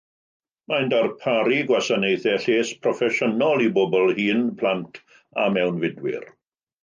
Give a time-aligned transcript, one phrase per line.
[0.71, 4.99] Mae'n darparu gwasanaethau lles proffesiynol i bobl hŷn, plant
[5.45, 6.27] a mewnfudwyr.